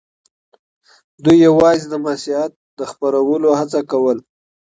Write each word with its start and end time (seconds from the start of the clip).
دوی 1.23 1.37
یوازې 1.47 1.85
د 1.89 1.93
مسیحیت 2.05 2.51
د 2.79 2.81
خپرولو 2.91 3.49
هڅه 3.59 3.79
کوله. 3.91 4.21